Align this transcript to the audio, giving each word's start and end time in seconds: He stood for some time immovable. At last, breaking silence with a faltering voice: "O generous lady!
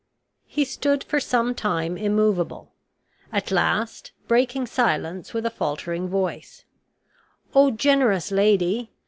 He 0.47 0.65
stood 0.65 1.03
for 1.03 1.19
some 1.19 1.53
time 1.53 1.95
immovable. 1.95 2.71
At 3.31 3.51
last, 3.51 4.13
breaking 4.27 4.65
silence 4.65 5.31
with 5.31 5.45
a 5.45 5.51
faltering 5.51 6.09
voice: 6.09 6.65
"O 7.53 7.69
generous 7.69 8.31
lady! 8.31 8.89